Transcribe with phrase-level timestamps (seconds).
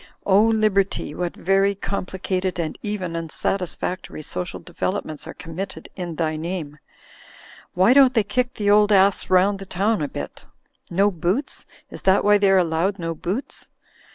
[0.25, 6.79] O Liberty, what very complicated and even unsatisfactory social developments are committed in thy name!
[7.75, 10.45] Why don't they kick the old ass round the town a bit?
[10.89, 11.67] No boots?
[11.91, 13.69] Is that why they're allowed no boots?